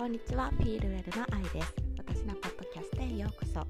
[0.00, 1.74] こんにちは、ピールウェルの愛です。
[1.98, 3.66] 私のポッドキャストへようこそ。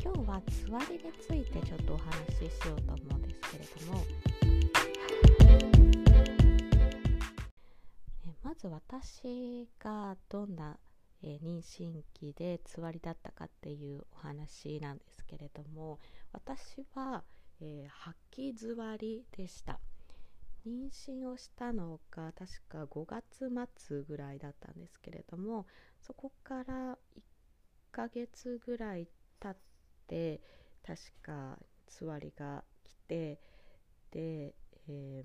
[0.00, 4.04] 今日はつわりについてちょっとお話ししようと思うんですけれども、
[8.44, 10.78] まず私がどんな、
[11.24, 15.98] え妊娠期でつわりだったかっていうお話なんですけれども、
[16.32, 17.24] 私は、
[17.60, 19.80] えー、吐き座りでした。
[20.66, 25.66] 妊娠をしたのが確か5月末ぐらいだったんですけれども
[26.00, 27.22] そこから1
[27.92, 29.08] ヶ月ぐらい
[29.40, 29.56] 経っ
[30.06, 30.40] て
[30.86, 33.40] 確かつわりが来て
[34.10, 34.54] で、
[34.88, 35.24] え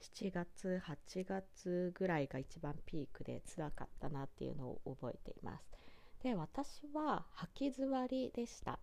[0.00, 5.64] 7月8月ぐらいが一番ピークで辛かったなっていうのを覚えています。
[6.22, 8.78] で私は吐き座りでした。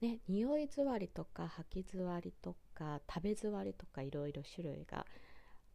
[0.00, 5.04] ね、匂い座りとか吐き座りとか食べ座りとかいろいろ種類が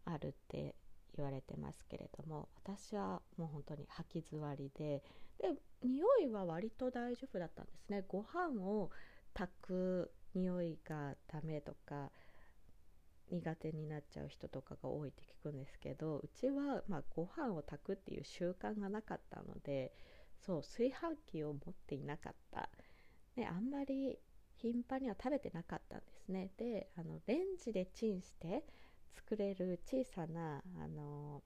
[0.05, 0.75] あるって
[1.15, 5.03] 言われてますけれども私はもう本当に吐き座りで
[5.39, 5.49] で
[5.83, 8.89] 匂いは割と大丈夫だったんですねご飯を
[9.33, 12.09] 炊く匂いがダメとか
[13.31, 19.91] 苦手になっちゃう人とかが多いって聞くんですけどうちはまあご飯を炊くっていう習慣がなかったので
[20.45, 22.69] そう炊飯器を持っていなかった。
[23.35, 24.19] ね、あんまり
[24.57, 26.51] 頻繁には食べてなかったんですね。
[26.57, 28.63] であのレンジでチンして
[29.15, 31.41] 作れる小さなあの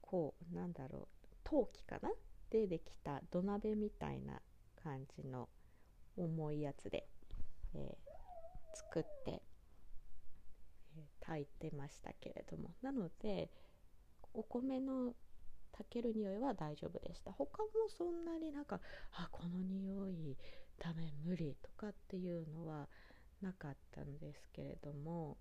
[0.00, 2.10] こうなんだろう陶器かな？
[2.50, 4.40] でできた土鍋みたいな
[4.82, 5.48] 感じの
[6.16, 7.06] 重いやつで、
[7.74, 9.42] えー、作って、
[10.96, 12.70] えー、炊いてましたけれども。
[12.82, 13.50] なので
[14.34, 15.14] お米の
[15.72, 17.32] 炊ける匂いは大丈夫でした。
[17.32, 18.80] 他もそんなになんか
[19.12, 20.09] あこの匂
[20.90, 22.88] ダメ無理とかっていうのは
[23.40, 25.36] なかったんですけれども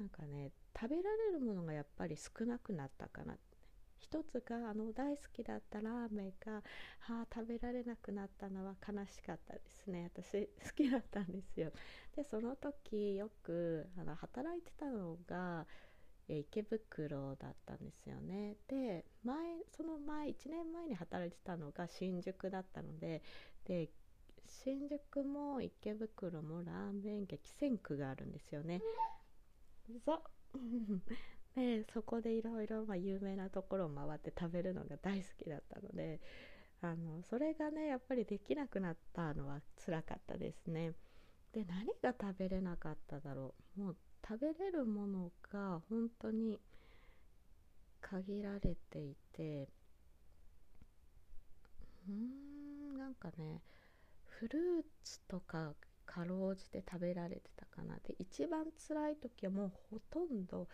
[0.00, 3.36] なんかね食べられるものがやっぱり少なくなったかな。
[4.00, 6.62] 一つがあの大好きだったラーメンが、
[7.00, 10.10] はあ、食べられなくなったのは悲しかったですね。
[10.14, 11.72] 私好きだったんですよ。
[12.16, 15.66] でその時よくあの働いてたのが
[16.28, 18.56] 池袋だったんですよね。
[18.68, 19.36] で前
[19.76, 23.22] その前1年前に働いてたのが新宿だったので
[23.66, 23.90] で
[24.48, 28.80] 新宿も池袋もラーメン激戦区があるんですよね。
[30.04, 30.22] そ
[31.54, 36.20] でそこでいろいろ有名なところを回って食べるのが大好きだったので
[36.80, 40.94] あのそれがねやっぱりできなくなったのは辛かったですね。
[41.52, 43.80] で何が食べれなかっただろう。
[43.80, 46.60] もう食べれるものが本当に
[48.00, 49.68] 限られていて
[52.06, 53.62] うーんなんかね
[54.38, 54.62] フルー
[55.02, 55.74] ツとか
[56.06, 57.96] かろうじて食べられてたかな。
[57.96, 60.68] で一番辛い時はもうほとんど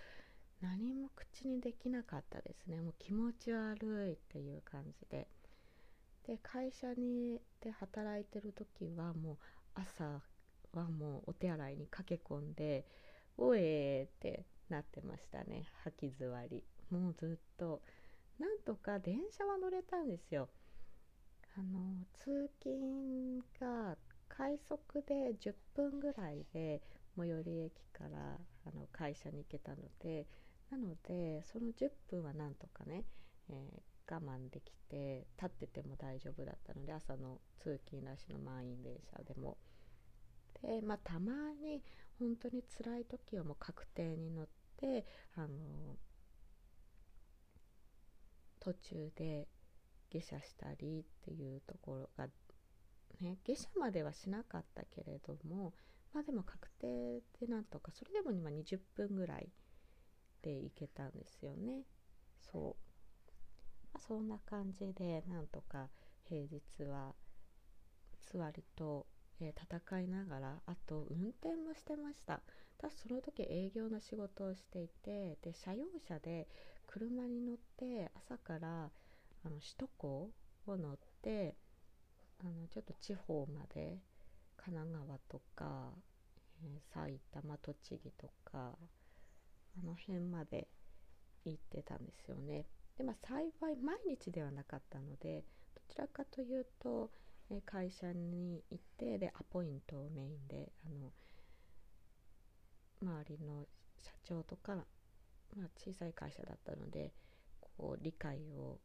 [0.61, 2.81] 何も口にできなかったですね。
[2.81, 5.29] もう気持ち悪いっていう感じで。
[6.27, 9.37] で会社にで働いてる時はもう
[9.75, 10.23] 朝
[10.73, 12.87] はもうお手洗いに駆け込んで
[13.37, 15.65] おえーってなってましたね。
[15.85, 16.63] 吐き座り。
[16.91, 17.81] もうずっと。
[18.39, 20.49] なんとか電車は乗れたんですよ。
[21.57, 23.97] あの通勤が
[24.29, 26.83] 快速で10分ぐらいで
[27.17, 30.27] 最寄り駅からあの会社に行けたので
[30.71, 33.05] なのでその10分はなんとかね、
[33.49, 39.57] えー、我慢できて立ってても大丈夫だったので朝の通勤ラッシュの満員電車でも。
[40.63, 41.33] でまあたま
[41.63, 41.83] に
[42.19, 45.05] 本当に辛い時はもう確定に乗って
[45.37, 45.49] あの
[48.61, 49.47] 途中で
[50.21, 52.29] 下車したりっていうところが
[53.21, 55.73] ね下車まではしなかったけれども
[56.13, 59.49] まあでも確定でなんとかそれでも今20分ぐらい
[60.43, 61.85] で行けたんですよね。
[62.53, 62.63] そう、
[63.93, 65.89] まあ、そんな感じでなんとか
[66.29, 67.15] 平日は
[68.33, 69.07] 座りと
[69.41, 72.41] えー、戦いながらあと運転もしてました。
[72.79, 76.49] ただその時営業の仕事をしていてで車用車で
[76.87, 78.91] 車に乗って朝から
[79.45, 80.31] あの首都高
[80.67, 81.55] を乗って
[82.41, 83.99] あのちょっと地方まで
[84.57, 85.93] 神奈川とか、
[86.63, 88.77] えー、埼玉栃木とか
[89.77, 90.69] あの辺まで
[91.45, 92.65] 行ってたんですよね。
[92.97, 95.45] でまあ幸い毎日ではなかったので
[95.75, 97.11] どちらかというと
[97.51, 101.13] え会社に行ってでアポイントをメインであの
[103.03, 103.67] 周りの
[103.99, 104.77] 社長とか、
[105.57, 107.13] まあ、小さい会社だったので
[107.61, 108.79] こう理解を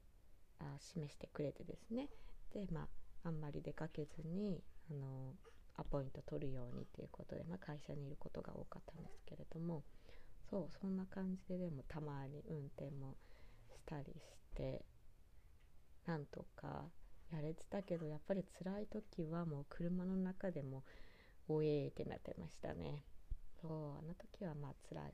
[0.60, 2.10] あ示してくれてですね。
[2.54, 2.82] で、ま
[3.24, 4.62] あ、あんまり出かけずに
[4.92, 5.34] あの
[5.78, 9.84] アポイント取るようにということで、まあ、会社にいることが多かったんですけれども。
[10.50, 13.16] そうそんな感じででもたまに運転も
[13.72, 14.84] したりして
[16.08, 16.86] なんとか
[17.32, 20.84] やれてたけどやっぱり辛い時はもう車の中でも
[21.48, 23.04] おえーってなってましたね。
[23.62, 25.14] そうあの時はまあ辛い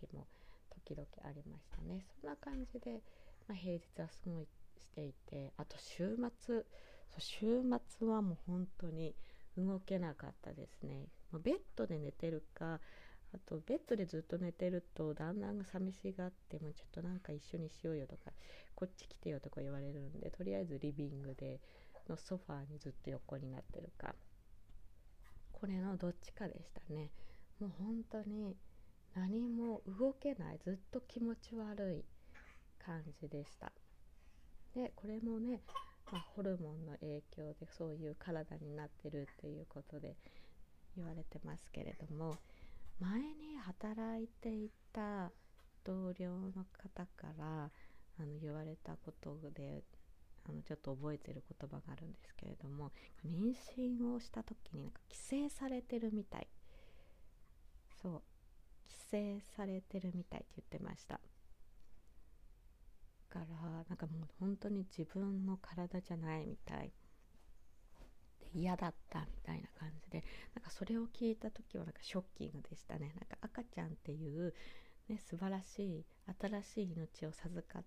[0.00, 0.26] 時も
[0.70, 2.04] 時々ありましたね。
[2.20, 3.02] そんな感じで、
[3.46, 4.44] まあ、平日は過ご
[4.84, 6.64] していてあと週末
[7.18, 7.62] 週
[7.98, 9.14] 末はもう本当に
[9.56, 11.06] 動けなかったですね。
[11.42, 12.80] ベッドで寝てるか
[13.34, 18.30] あとベッドでずっと寝てると旦那が寂しがってもちょっとなんか一緒にしようよとか
[18.74, 21.60] こっち来てよとか言われるんでとりあえずリビングで
[22.08, 24.14] のソファーにずっと横になってるか。
[25.52, 27.10] これのどっちかでしたね。
[27.60, 28.56] もう本当に
[29.14, 32.04] 何も動けないずっと気持ち悪い
[32.78, 33.72] 感じでした。
[34.74, 35.60] でこれもね、
[36.10, 40.16] まあ、ホルモンの影響でそういう体になってるっていうことで
[40.96, 42.36] 言われてますけれども
[43.00, 45.30] 前に働いていた
[45.84, 47.70] 同僚の方から
[48.18, 49.82] あの言われたことで
[50.48, 52.92] あのちょっと覚えてる言葉があるんですけれども
[53.26, 56.46] 妊娠をした時になんか規制されてるみたい。
[58.04, 58.22] そう
[58.86, 61.18] 規制されてるみたいって言ってました。
[63.40, 66.92] からなんかもう本当に自分の体じゃないみたい。
[68.56, 70.22] 嫌だったみたいな感じで
[70.54, 73.12] なんかそれを聞いた時はなんかショッキングでしたね。
[73.18, 74.54] なんか赤ちゃんっていう、
[75.08, 76.04] ね、素晴らしい
[76.40, 77.84] 新しい命を授かっ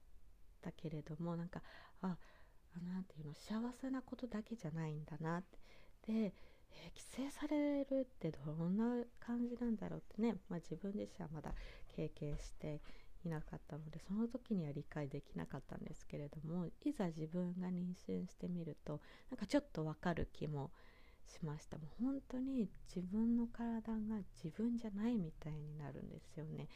[0.62, 1.62] たけれどもなんか
[2.02, 2.18] あ
[2.84, 5.38] 何ていうの幸せなことだけじゃないんだな。
[5.38, 5.58] って
[6.08, 6.32] で、えー、
[6.96, 11.54] 規制されるってどんな感じなんだろうってね、まあ、自分自身はまだ
[11.96, 12.82] 経験して
[13.27, 20.71] いなかったのでその時には理解できなかったんですけれどもいざ自分が妊娠してみるとなんかちょっとわかる気も
[21.27, 21.77] しました。
[21.77, 23.97] もう本当に自分の体が
[24.41, 26.69] 自分じゃないみたいになるんですよね。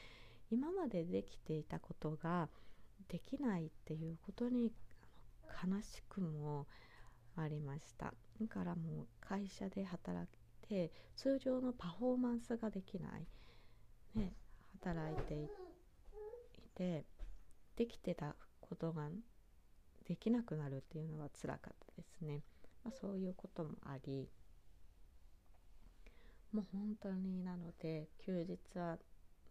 [0.49, 2.49] 今までできていたことが
[3.07, 4.73] できないっていうことに
[5.45, 6.67] 悲しくも
[7.37, 8.13] ありました。
[8.41, 13.27] だからもう会社で働いて通常のパフォーマンスができない、
[14.15, 14.33] ね、
[14.83, 15.70] 働いていて
[16.75, 17.05] で
[17.87, 19.09] きてたことが
[20.07, 22.41] できなくなるっていうのはつらかったですね、
[22.83, 24.27] まあ、そういうこともあり
[26.51, 28.97] もう本当になので休日は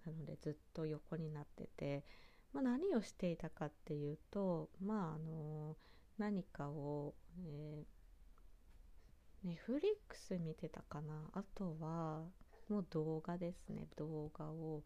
[0.07, 2.05] なのでずっと横になってて、
[2.53, 5.77] まあ、何をしていたかっていうとまああの
[6.19, 11.15] 何かを、えー、ネフリックス見てたかな。
[11.33, 12.25] あとは
[12.69, 13.89] もう動画ですね。
[13.97, 14.83] 動画を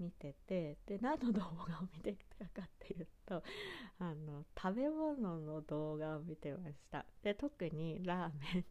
[0.00, 3.42] 見ててで何の動画を見てきたかっていうと
[3.98, 7.04] あの食べ物の動画を見てました。
[7.22, 8.64] で特にラーメン。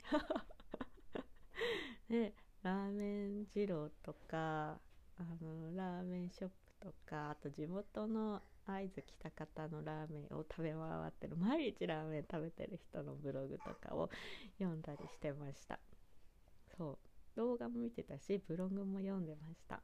[2.10, 2.34] で
[2.64, 4.80] ラーメン二郎とか
[5.18, 14.10] あのラーメンショップとかあと地元の会津来た方のラーメンを食べ回ってる毎日ラーメン食べてる人のブログとかを
[14.58, 15.80] 読んだりしてました。
[16.78, 16.98] そう。
[17.36, 19.82] 動画も見てたしブログも読んでました。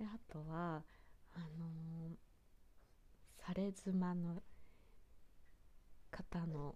[0.00, 0.82] であとは
[1.34, 4.42] あのー、され妻の
[6.10, 6.74] 方の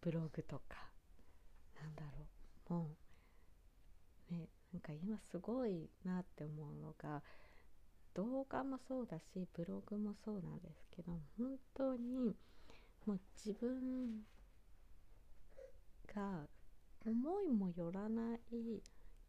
[0.00, 0.76] ブログとか
[1.82, 2.26] なんだろ
[2.70, 2.90] うも
[4.30, 7.20] うねなんか今すごいなって思うのが
[8.14, 12.36] 動画もそうだしブログもそうなんですけど本当に
[13.06, 14.22] もう自分
[16.14, 16.46] が
[17.04, 18.82] 思いもよらない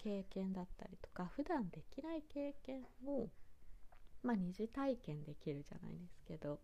[0.04, 3.30] 経験だったりとか普段できない経験を
[4.22, 6.60] まあ二次体験できるじゃないですけど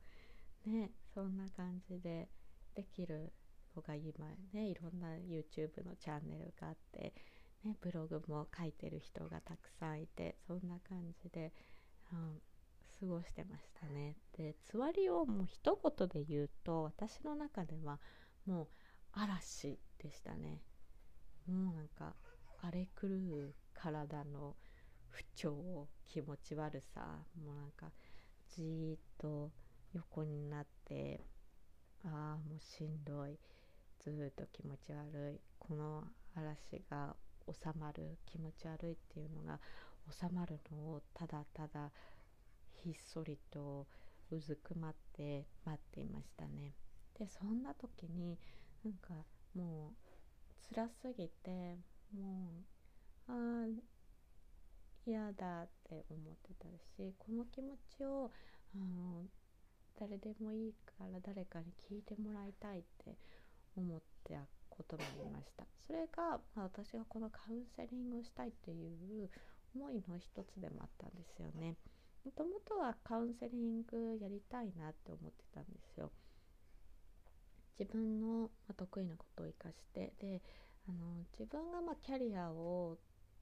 [0.65, 2.27] ねそんな感じで
[2.75, 3.31] できる
[3.75, 7.13] のが今ねいろんな YouTube のチャンネルがあって、
[7.63, 11.53] ね、ブログも書いてる人がたくさんいてそんな感じで、
[12.11, 12.41] うん、
[12.99, 14.17] 過ごしてましたね。
[14.37, 17.99] でつわりをもう一言で言うと私の中では
[18.45, 18.67] もう
[19.13, 20.61] 嵐でしたね。
[21.47, 22.13] もうなんか
[22.69, 24.55] 荒れ狂う体の
[25.09, 27.01] 不調気持ち悪さ
[27.43, 27.87] もうなんか
[28.55, 29.49] じーっと
[29.93, 31.19] 横になって
[32.05, 33.39] ああもうしんどい
[33.99, 36.03] ずっと気持ち悪いこの
[36.35, 37.15] 嵐が
[37.47, 39.59] 収まる気持ち悪いっていうのが
[40.11, 41.89] 収まるのをただただ
[42.83, 43.87] ひっそりと
[44.29, 46.75] うずくまって待っていましたね。
[47.17, 48.37] でそんな時に
[48.85, 49.93] なんかも
[50.71, 51.79] う辛すぎて
[52.15, 52.63] も
[53.27, 53.67] うああ
[55.05, 58.31] 嫌だって思ってたしこの気持ちを
[58.75, 59.25] あの
[59.99, 63.17] 誰でもいいから誰かに聞いてもらいたいって
[63.75, 69.29] 思ってたこともありましたそれが、まあ、私がこのカウンセリングをしたいっていう
[69.75, 71.75] 思いの一つでもあったんですよね
[72.25, 76.11] もともとはカウンセリングやりたいなって思ってたんですよ。
[77.79, 80.41] 自分の得意なことを生かしてで
[80.89, 82.97] あの自分がまキャリアを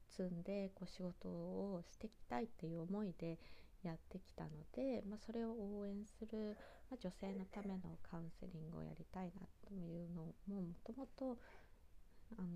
[0.10, 3.40] 積んでこう仕事をしていきたいっていう思いで
[3.84, 6.58] やってきたので、まあ、それを応援する、
[6.92, 11.38] まあ、女性のためのカウンセリングをやりたいなというのももともと
[12.38, 12.48] あの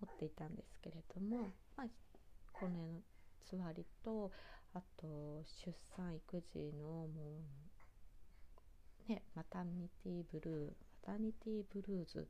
[0.00, 1.86] 持っていたんですけれども、まあ、
[2.52, 3.00] この
[3.40, 4.30] つわりと
[4.74, 7.08] あと出産育児のも
[9.08, 10.70] うねマタニティブルー
[11.06, 12.28] マタニティブルーズ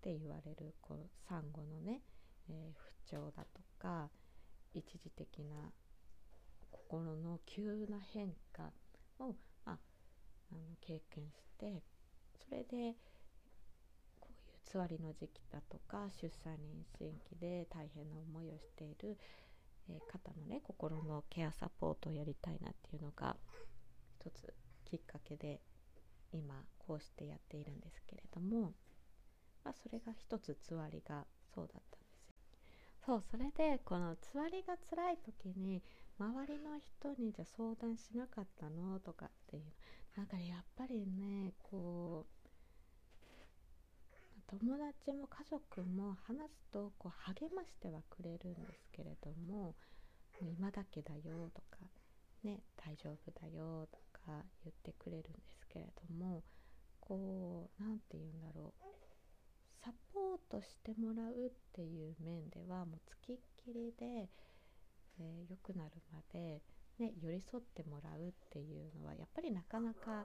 [0.00, 2.00] って言われるこう産後のね、
[2.48, 2.72] えー、
[3.04, 4.08] 不調だとか
[4.72, 5.70] 一時的な
[6.70, 8.72] 心の急な変化
[9.18, 9.34] を、
[9.66, 9.78] まあ、
[10.52, 11.82] あの経験して
[12.48, 12.96] それで
[14.20, 19.18] こういうつわりの時期だとか出産妊娠期で大変な思いをしている、
[19.90, 23.36] えー、方のね心のケアサポートをやりたいなっていうのが
[24.18, 24.54] 一つ
[24.86, 25.60] きっかけで
[26.32, 28.72] 今こうしてやっているんですけれども、
[29.64, 32.34] まあ、それが一つつわりがそうだったんですよ。
[33.06, 35.82] そうそれでこのつわりが辛い時に
[36.18, 39.62] 周りの人にじゃ相談しなかったのとかっていう
[40.16, 42.40] なんかやっぱりねこう
[44.46, 49.76] 友達も家族も話すとこう励ましてはくれるんですけれども
[50.42, 51.78] 「今だけだよ」とか
[52.42, 56.42] 「ね大丈夫だよ」とか言ってくれるんですけれども
[56.98, 58.99] こう何て言うんだろう
[59.84, 64.28] サポートしてもらうっていう面ではもうつきっきりで
[65.20, 66.62] えー、くなるまで、
[66.98, 70.24] ね、寄り添ってもらうっていうのはやっぱりなかなか、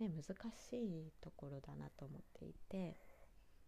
[0.00, 0.22] ね、難
[0.52, 2.96] しいところだなと思っていて、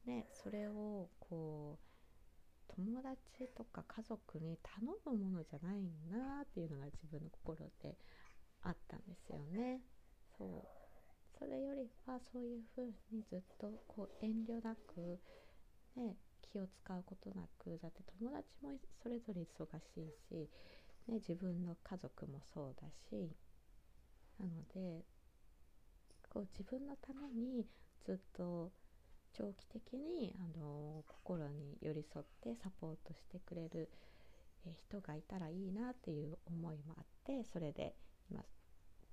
[0.06, 7.96] ね、それをこう友達とか家族に頼むものじゃないなっていうのが自分の心で
[8.62, 9.80] あったんですよね。
[10.38, 10.83] そう
[11.38, 15.18] それよりはそういうふうにずっとこう遠慮なく、
[15.96, 18.70] ね、気を使うことなくだって友達も
[19.02, 20.48] それぞれ忙しいし、
[21.08, 23.30] ね、自分の家族もそうだし
[24.38, 25.04] なので
[26.28, 27.64] こう自分のために
[28.04, 28.70] ずっと
[29.32, 33.90] 長期的にあの心に寄り添ってサポートしてくれる
[34.88, 37.94] 人がいたらいいなっていう思いもあってそれで
[38.30, 38.40] 今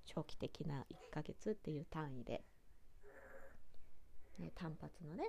[0.06, 2.44] 長期的な1ヶ月っていう単位で、
[4.38, 5.24] ね、単発のね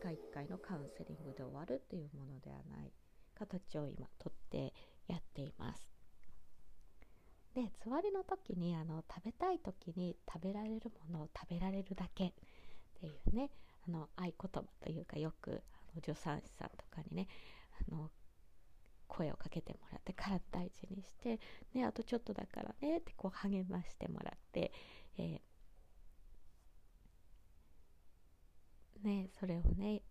[0.00, 2.92] 1回1回のカウンセリングで終わるっていうものではない
[3.34, 4.72] 形を今とって
[5.08, 5.90] やっています。
[7.54, 12.32] でつわりの時にあの食べたい時に食べられるものを食べられるだけっ
[13.00, 13.50] ていうね
[13.88, 17.26] あの合言葉というかよくあの助産師さんとかにね
[17.90, 18.10] あの
[19.10, 21.40] 声をかけてもらって体大事にして、
[21.74, 24.72] ね、あとちょっとだからねってこう励ましてもらって、
[25.18, 25.40] え
[29.02, 30.02] ね、それをね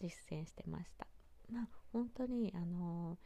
[0.00, 1.06] 実践してました。
[1.52, 3.18] まあ本当にあの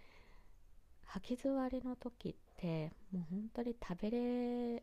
[1.05, 4.83] 吐き座りの時ってもう本当に食べれる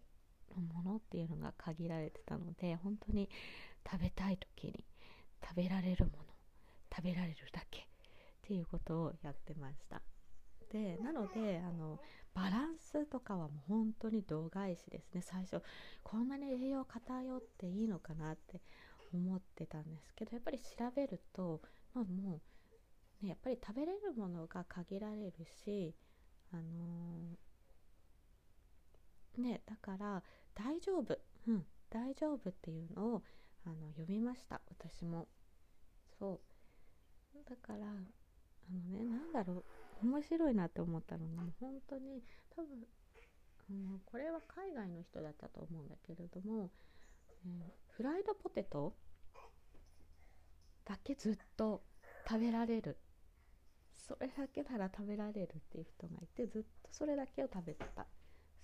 [0.74, 3.30] ものっていうのが限られてたので本当に
[3.90, 4.86] 食べたい時に
[5.42, 6.18] 食べられるもの
[6.96, 7.84] 食べられるだけっ
[8.42, 10.02] ていうことをやってました。
[10.72, 12.00] でなのであの
[12.34, 15.22] バランスとかはもう本当に度外視ですね。
[15.22, 15.62] 最初
[16.04, 18.62] こんなに栄養偏っていいのかなって
[19.14, 21.62] 思ってたんですけどやっぱり調べると、
[21.94, 22.40] まあ、も
[23.22, 25.34] う、ね、やっぱり食べれるものが限られる
[25.66, 25.96] し
[26.52, 30.24] あのー、ねだから
[30.54, 33.24] 大丈夫うん大丈夫っていうのを
[33.66, 34.62] あの読みました。
[34.70, 35.28] 私も。
[36.20, 37.50] そう。
[37.50, 37.90] だからあ
[38.72, 39.64] のねなんだろう。
[40.02, 42.24] 面白いなって思ったのが本当に。
[42.56, 42.86] 多分
[43.70, 46.72] あのこれは海外の人だったと思うんだけれども
[47.90, 48.96] フライドポテト
[50.86, 51.84] だけずっと
[52.28, 52.98] 食べられる。
[53.94, 58.08] それだけなら食べられるっていう人がいてずっとそれだけを食べてた。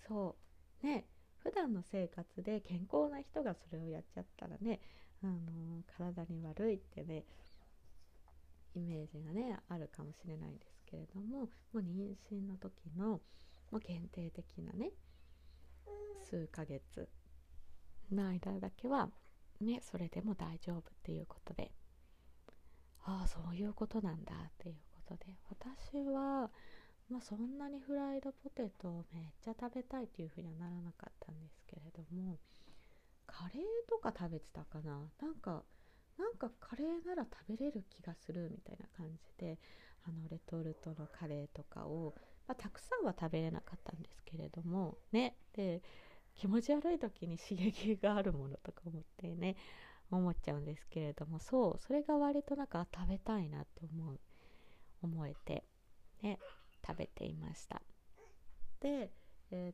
[0.08, 0.36] そ
[0.84, 0.86] う。
[0.86, 1.06] ね
[1.38, 4.80] 普段の生活で健康な人がそれをやっちゃったらね、
[5.24, 5.38] あのー、
[5.96, 7.24] 体に悪いってね
[8.74, 13.21] イメージがねあるかもしれないですけれどももう妊娠の時のも
[13.73, 14.91] う限定的なね
[16.29, 17.09] 数ヶ月
[18.11, 19.09] の間だけは
[19.59, 21.71] ねそれでも大丈夫っていうことで
[23.03, 26.49] ああそういうことなんだっていうことで私は、
[27.09, 32.39] まあ、そんなにフライドポテトをめっちゃ食べたいっていうふうにはならなかったんですけれども
[33.27, 35.09] カレーとか食べてたかな？
[35.21, 35.63] なんか
[36.17, 39.59] なんかカレーなら食べれる気がするみたいな感じで
[40.07, 42.15] あのレトルトのカレーとかを
[42.47, 45.81] まあ、たくさんは食べれなかったんですけれどもねで
[46.35, 49.55] 気持ち悪い時に刺激があるものとか思ってね
[50.12, 54.19] 思っちゃうんですけれどもそうそれが割となんか食べたいなと思う
[55.01, 55.63] 思えて
[56.21, 56.39] ね
[56.85, 57.81] 食べていました
[58.81, 59.12] で、
[59.51, 59.74] え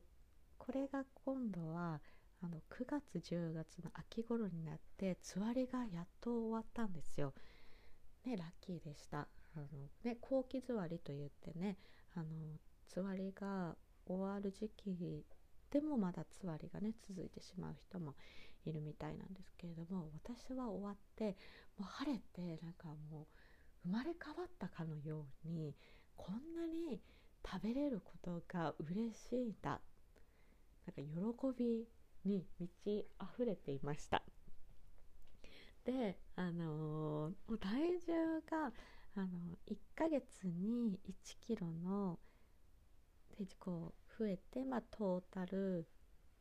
[0.56, 2.00] これが今度は
[2.42, 7.34] あの9月10月の秋頃になってつわりがやっと終わったんですよ。
[8.24, 9.28] ねラッキーでした。
[9.56, 9.66] あの
[10.04, 11.76] ね後期座りといってね
[12.14, 12.26] あの
[12.88, 15.24] つわりが終わる時期
[15.70, 18.14] でもまだつわりがね続いてしまう人も
[18.64, 21.36] いるみたいなんですけれども私は終わって
[21.78, 23.26] もう晴れてなんかもう
[23.84, 25.74] 生まれ変わったかのように
[26.16, 27.00] こんなに
[27.44, 29.80] 食べれることが嬉しいんだ。
[30.86, 31.88] なんか喜び
[32.24, 34.22] に満ち溢れていました。
[35.84, 38.72] であのー、体重が
[39.14, 39.28] あの
[39.68, 42.18] 1ヶ月に1キロの
[43.38, 45.86] でこう増えて、まあ、トータル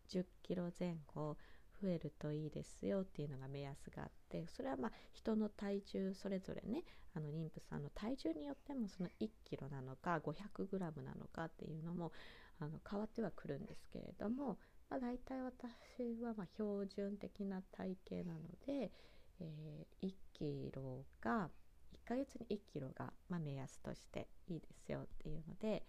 [0.09, 1.37] 10キロ前後
[1.81, 6.83] 増えるといいですよっていうのが目安があってそれはまあ人の体重それぞれね
[7.15, 12.11] あの妊婦さんの体重によってもその1キロなのか500グラムなのかっていうのも
[12.59, 14.57] あの変わってはくるんですけれども、
[14.89, 18.91] まあ、大体私はま標準的な体型なので、
[19.39, 21.60] えー、1キロが1
[22.11, 25.83] ヶ月に1キロがま目安としていいですよっていうので、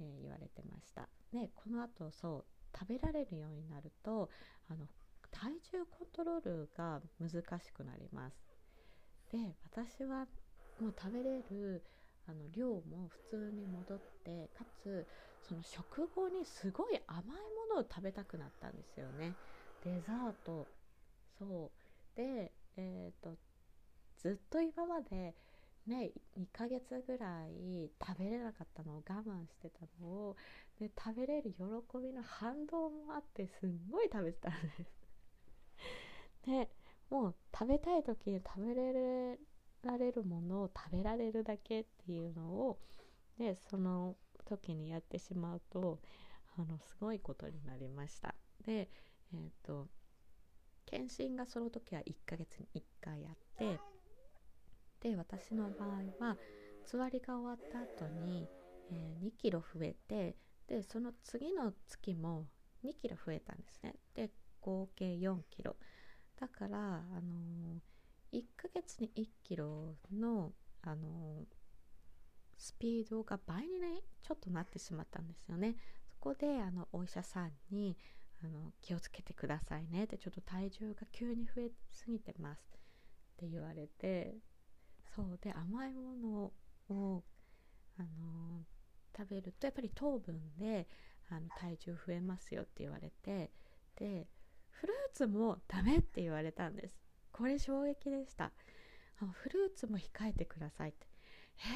[0.00, 1.08] えー、言われてました。
[1.32, 2.44] でこのあとそう
[2.76, 4.28] 食べられるようになると
[4.68, 4.86] あの
[5.30, 8.36] 体重コントロールが難しくなります。
[9.30, 10.26] で私は
[10.80, 11.82] もう食べれる
[12.26, 15.06] あの量も普通に戻ってかつ
[15.48, 17.24] その食後にすごい甘い
[17.70, 19.32] ものを食べたくなったんですよね
[19.84, 20.66] デザート
[21.38, 23.36] そうでえっ、ー、と
[24.18, 25.34] ずっと今まで
[25.86, 30.36] ね2ヶ月ぐらい食べれなかったのを我慢してたのを
[30.80, 34.90] で食べれる喜びの反動もあってすんごい食べてたんです。
[36.46, 36.70] で
[37.10, 39.38] もう食べたい時に食べれ
[39.82, 42.78] られるものを食べられるだけっていうのを
[43.38, 46.00] でその時にやってしまうと
[46.56, 48.34] あのすごいことになりました。
[48.64, 48.90] で
[49.32, 49.88] えっ、ー、と
[50.86, 53.78] 検診がその時は1ヶ月に1回やって
[55.06, 56.36] で私の場合は
[56.84, 58.48] つわりが終わった後に、
[58.90, 60.34] えー、2キロ増えて
[60.66, 62.46] でその次の月も
[62.84, 63.94] 2キロ増えたんですね。
[64.14, 65.76] で合計4キロ。
[66.40, 71.44] だからあのー、1ヶ月に1キロのあのー、
[72.56, 75.76] スピードが倍にねちょっとなってしまったんですよね。
[76.08, 77.96] そこであのお医者さんに
[78.42, 84.34] あの気をつけてくださいねってちょっと体重が急に増えすぎてますって言われて
[85.16, 86.52] そうで甘いもの
[86.94, 87.24] を
[87.98, 88.64] あの
[89.16, 90.86] 食べるとやっぱり糖分で
[91.30, 93.50] あの体重増えますよって言われて
[93.96, 94.28] で
[94.70, 96.94] フルーツもダメって言われたんです。
[97.32, 98.52] これ衝撃でした。
[99.22, 101.06] あフルーツも控えてくださいって。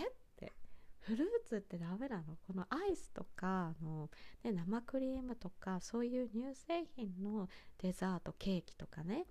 [0.03, 0.53] えって。
[1.01, 2.37] フルーツってダメなの？
[2.47, 4.11] このアイスとかあの、
[4.45, 7.49] ね、生クリームとかそういう乳製品の
[7.79, 9.25] デザートケーキとかね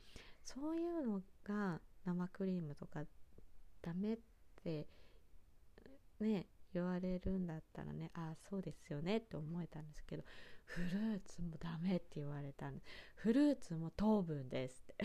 [0.43, 3.01] そういうのが生クリームとか
[3.81, 4.17] ダメっ
[4.63, 4.87] て
[6.19, 10.23] ね言われるんだったらねああそうですよねって思えたんですけど
[10.69, 12.85] フルーツもダメって言われたんです。
[13.15, 15.03] フルーツも糖分ですって。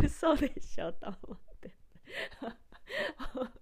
[0.02, 1.76] 嘘でしょと思って。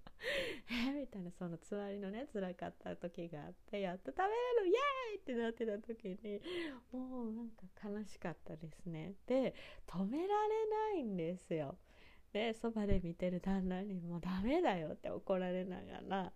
[0.70, 4.37] えみたいなそのつわりのね辛かった時があってやっと食べれる
[4.68, 6.40] イエーイってなってた時に
[6.92, 9.16] もうなんか悲しかったですね。
[9.26, 9.56] で
[9.87, 11.76] 止められないんですよ。
[12.32, 16.32] でそばで見てる旦那にもダメだよって怒られながら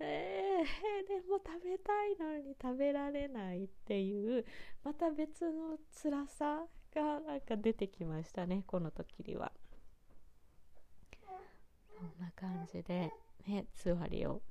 [0.00, 4.44] えー、でも食べたいのに食べられないっていう
[4.82, 9.52] また別の辛さがなんか出てきましたねこの時には。
[11.96, 13.12] そんな感じで
[13.46, 14.42] ねつわりを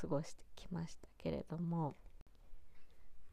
[0.00, 1.96] 過ごしてきましたけれども。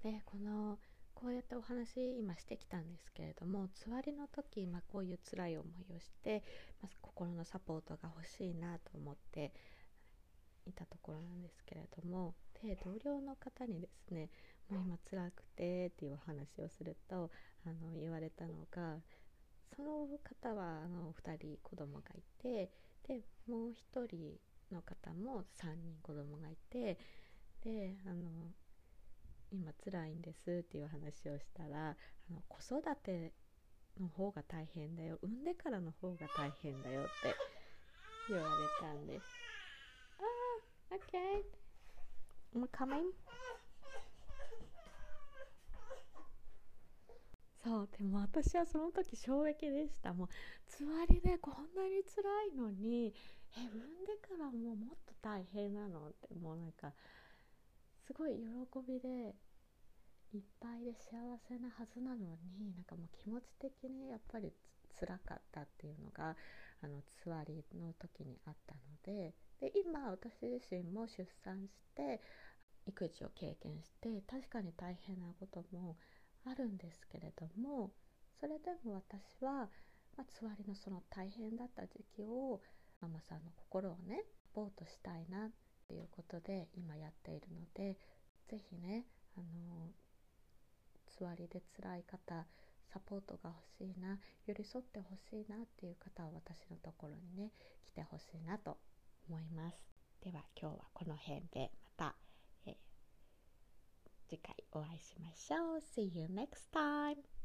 [0.04, 0.78] でこの
[1.16, 6.44] こうやってお話今してきたんですけれどもつわりの時、まあ、こういう辛い思いをして、
[6.82, 9.54] まあ、心のサポートが欲しいなと思って
[10.68, 14.30] いたところなんですけれどもで同僚の方にですね
[14.70, 17.30] もう今辛くてっていうお話をすると
[17.66, 18.98] あの言われたのが
[19.76, 22.72] その方はあの2人子供がいて
[23.08, 23.74] でもう1
[24.08, 24.40] 人
[24.72, 26.98] の方も3人子供がいて
[27.64, 28.52] であの
[29.56, 31.96] 今辛いんですっていう話をしたらあ
[32.34, 33.32] の子育て
[34.00, 37.12] の方が大変だよ産んでからの方が大変だよって
[38.30, 38.50] 言われ
[38.82, 39.26] たんです。
[40.20, 40.24] あ
[40.92, 41.56] あ OK
[42.56, 43.04] I'm coming
[47.64, 50.14] そうでも私はその時衝撃でした。
[50.14, 50.28] もう
[50.68, 53.14] つわりでこんなに辛いのに
[53.58, 56.94] え産んでからもうもっと大変なのってもうなんか
[58.06, 58.46] すごい喜
[58.88, 59.34] びで
[60.34, 64.52] いっぱいで幸せなはずなのになんかもう気持ち的にやっぱり
[64.94, 66.36] つらかったっていうのが
[66.82, 72.22] あのつわりの時にあったのでで今私自身も出産して
[72.88, 75.98] 育児を経験して確かに大変なことも
[76.46, 77.92] あるんですけれども
[78.40, 79.70] それでも私は、
[80.18, 82.62] まあ、つわりのその大変だった時期を
[83.02, 85.50] ママさんの心をねサポートしたいなっ
[85.88, 87.98] ていうことで今やっているので
[88.48, 89.06] 是非ね
[89.38, 89.90] あの
[91.20, 92.46] 座りで辛い方
[92.92, 97.52] サポートが欲しいな寄り添ってほしいなっていう方は私のところにね
[97.86, 98.78] 来てほしいなと
[99.30, 99.78] 思います。
[100.24, 102.16] では今日はこの辺でまた、
[102.66, 102.76] えー、
[104.30, 105.80] 次回お会いしましょう。
[105.80, 107.45] See you next time!